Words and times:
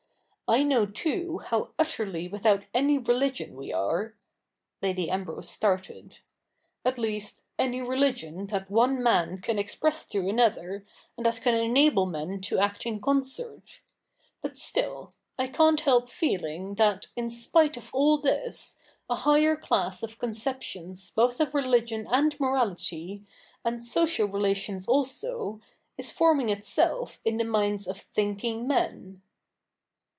I 0.53 0.63
know 0.63 0.85
too 0.85 1.37
how 1.45 1.69
utterly 1.79 2.27
without 2.27 2.65
any 2.73 2.97
religion 2.97 3.55
we 3.55 3.71
are'— 3.71 4.15
(Lady 4.81 5.09
Ambrose 5.09 5.49
started)— 5.49 6.19
'at 6.85 6.97
least. 6.97 7.37
CH. 7.37 7.37
ii] 7.61 7.67
THE 7.67 7.69
NEW 7.69 7.81
REPUBLIC 7.83 7.99
93 8.01 8.27
any 8.27 8.31
religion 8.35 8.47
that 8.47 8.69
one 8.69 9.01
man 9.01 9.39
can 9.41 9.57
express 9.57 10.05
to 10.07 10.27
another, 10.27 10.85
and 11.15 11.25
that 11.25 11.39
can 11.41 11.55
enable 11.55 12.05
men 12.05 12.41
to 12.41 12.59
act 12.59 12.85
in 12.85 12.99
concert. 12.99 13.79
But 14.41 14.57
still, 14.57 15.13
I 15.39 15.47
can't 15.47 15.79
help 15.79 16.09
feeling 16.09 16.75
that, 16.75 17.07
in 17.15 17.29
spite 17.29 17.77
of 17.77 17.89
all 17.93 18.17
this, 18.17 18.75
a 19.09 19.15
higher 19.15 19.55
class 19.55 20.03
of 20.03 20.17
conceptions 20.19 21.11
both 21.11 21.39
of 21.39 21.53
religion 21.53 22.09
and 22.11 22.37
morality, 22.41 23.23
and 23.63 23.85
social 23.85 24.27
relations 24.27 24.85
also, 24.85 25.61
is 25.97 26.11
forming 26.11 26.49
itself 26.49 27.21
in 27.23 27.37
the 27.37 27.45
minds 27.45 27.87
of 27.87 28.01
thinking 28.13 28.67
men.' 28.67 29.21